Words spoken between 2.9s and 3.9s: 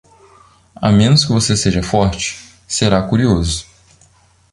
curioso.